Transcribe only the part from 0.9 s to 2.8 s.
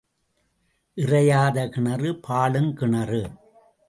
இறையாத கிணறு பாழும்